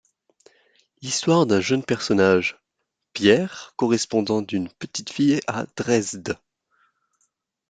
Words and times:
Histoire 1.03 1.45
d'un 1.45 1.59
jeune 1.61 1.83
personnage, 1.83 2.57
Pierre, 3.13 3.75
correspondant 3.77 4.41
d'une 4.41 4.67
petite 4.67 5.11
fille 5.11 5.41
à 5.45 5.67
Dresde. 5.77 6.39